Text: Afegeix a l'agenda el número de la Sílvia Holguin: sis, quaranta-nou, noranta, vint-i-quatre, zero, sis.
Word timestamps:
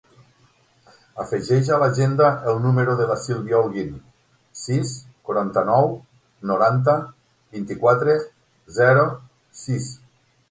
Afegeix 1.23 1.67
a 1.73 1.75
l'agenda 1.81 2.29
el 2.51 2.61
número 2.63 2.95
de 3.01 3.05
la 3.11 3.17
Sílvia 3.23 3.59
Holguin: 3.59 3.91
sis, 4.61 4.93
quaranta-nou, 5.29 5.91
noranta, 6.53 6.95
vint-i-quatre, 7.59 8.17
zero, 8.79 9.05
sis. 9.65 9.91